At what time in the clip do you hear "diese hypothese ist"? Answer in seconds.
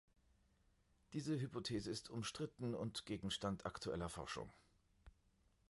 1.13-2.09